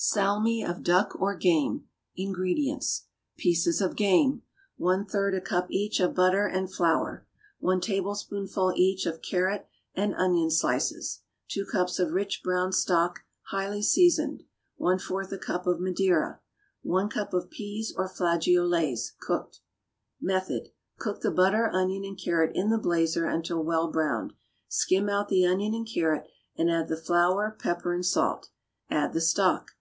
[0.00, 1.86] =Salmi of Duck or Game.=
[2.16, 3.06] INGREDIENTS.
[3.36, 4.42] Pieces of game.
[4.78, 7.26] 1/3 a cup, each, of butter and flour.
[7.58, 9.66] 1 tablespoonful, each, of carrot
[9.96, 11.22] and onion slices.
[11.48, 14.44] 2 cups of rich brown stock, highly seasoned.
[14.78, 16.38] 1/4 a cup of madeira.
[16.82, 19.58] 1 cup of peas or flageolets, cooked.
[20.20, 20.68] Method.
[20.98, 24.32] Cook the butter, onion and carrot in the blazer until well browned.
[24.68, 28.50] Skim out the onion and carrot and add the flour, pepper and salt.
[28.88, 29.72] Add the stock.